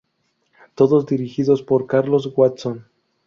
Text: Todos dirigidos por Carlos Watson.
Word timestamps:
Todos 0.73 1.05
dirigidos 1.05 1.61
por 1.61 1.85
Carlos 1.85 2.33
Watson. 2.35 2.87